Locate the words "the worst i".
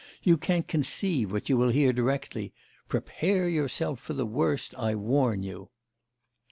4.15-4.95